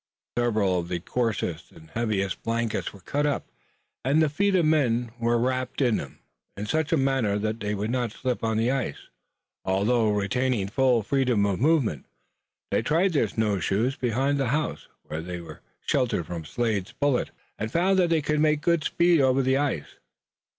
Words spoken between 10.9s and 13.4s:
freedom of movement. They tried their